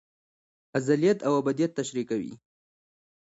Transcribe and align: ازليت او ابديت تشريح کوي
ازليت 0.77 1.19
او 1.27 1.33
ابديت 1.39 1.71
تشريح 1.79 2.05
کوي 2.11 2.31